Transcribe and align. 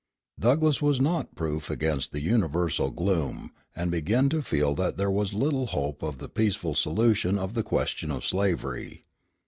Douglass 0.39 0.81
was 0.81 0.99
not 0.99 1.35
proof 1.35 1.69
against 1.69 2.11
the 2.11 2.21
universal 2.23 2.89
gloom, 2.89 3.51
and 3.75 3.91
began 3.91 4.29
to 4.29 4.41
feel 4.41 4.73
that 4.73 4.97
there 4.97 5.11
was 5.11 5.31
little 5.35 5.67
hope 5.67 6.01
of 6.01 6.17
the 6.17 6.27
peaceful 6.27 6.73
solution 6.73 7.37
of 7.37 7.53
the 7.53 7.61
question 7.61 8.09
of 8.09 8.25
slavery. 8.25 9.05